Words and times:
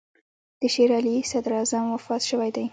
د 0.59 0.61
شېر 0.73 0.89
علي 0.99 1.15
صدراعظم 1.31 1.85
وفات 1.89 2.21
شوی 2.29 2.49
دی. 2.55 2.65